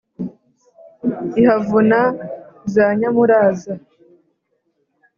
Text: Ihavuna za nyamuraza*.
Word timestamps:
Ihavuna 1.41 1.99
za 2.73 2.85
nyamuraza*. 2.99 3.73